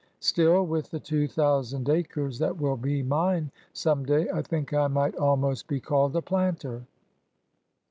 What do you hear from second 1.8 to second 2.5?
acres